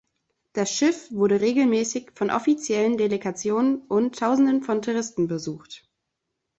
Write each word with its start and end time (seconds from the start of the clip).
Das 0.53 0.71
Schiff 0.71 1.11
wurde 1.11 1.41
regelmäßig 1.41 2.09
von 2.15 2.31
offiziellen 2.31 2.97
Delegationen 2.97 3.83
und 3.83 4.17
Tausenden 4.17 4.63
von 4.63 4.81
Touristen 4.81 5.27
besucht. 5.27 5.87